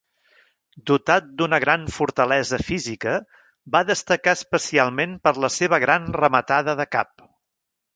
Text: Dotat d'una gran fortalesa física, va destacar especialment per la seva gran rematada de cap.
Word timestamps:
Dotat 0.91 1.27
d'una 1.41 1.59
gran 1.65 1.83
fortalesa 1.99 2.59
física, 2.71 3.15
va 3.77 3.85
destacar 3.93 4.37
especialment 4.41 5.17
per 5.29 5.39
la 5.47 5.55
seva 5.61 5.85
gran 5.89 6.13
rematada 6.23 6.81
de 6.83 6.93
cap. 7.01 7.29